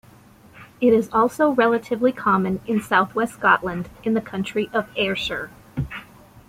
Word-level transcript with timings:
It 0.81 0.93
is 0.95 1.11
also 1.13 1.51
relatively 1.51 2.11
common 2.11 2.59
in 2.65 2.81
south 2.81 3.13
west 3.13 3.33
Scotland, 3.35 3.87
in 4.03 4.15
the 4.15 4.19
country 4.21 4.67
of 4.73 4.89
Ayrshire. 4.97 5.51